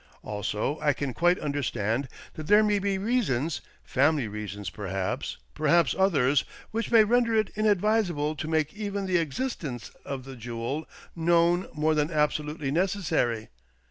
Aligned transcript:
Also 0.23 0.79
I 0.79 0.93
can 0.93 1.13
quite 1.13 1.39
under 1.41 1.61
stand 1.61 2.07
that 2.33 2.47
there 2.47 2.63
may 2.63 2.79
be 2.79 2.97
reasons— 2.97 3.61
family 3.95 4.27
reasons 4.27 4.71
perhaps, 4.71 5.37
perhaps 5.53 5.93
others— 5.95 6.43
which 6.71 6.89
may 6.89 7.03
render 7.03 7.35
it 7.35 7.51
inadvisable 7.55 8.35
to 8.37 8.47
make 8.47 8.73
even 8.73 9.05
the 9.05 9.17
existence 9.17 9.91
of 10.03 10.23
the 10.23 10.31
CASE 10.33 10.37
OF 10.39 10.41
THE 10.41 10.49
''MIRROR 10.49 10.65
OF 10.65 10.71
PORTUGAL'' 10.71 10.75
119 11.13 11.25
jewel 11.27 11.27
known 11.27 11.67
more 11.79 11.93
than 11.93 12.09
absolutely 12.09 12.71
necessary. 12.71 13.49